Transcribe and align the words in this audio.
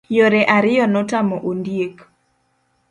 Yore 0.17 0.41
ariyo 0.57 0.85
notamo 0.93 1.35
ondiek. 1.49 1.95